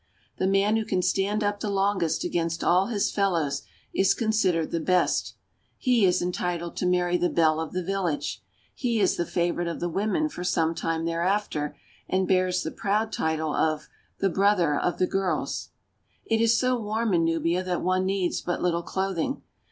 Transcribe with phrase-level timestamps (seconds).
[0.37, 3.61] The man who can stand up the longest against all his fellows
[3.93, 5.35] is considered the best.
[5.77, 8.41] He is entitled to rii8 mart) womt of' marry the belle of the village;
[8.73, 11.77] he is the favorite of the women for some time thereafter,
[12.09, 13.89] and bears the proud title of"
[14.21, 15.69] The brother of the girls."
[16.25, 19.43] It is so warm in Nubia that one needs but little clothing.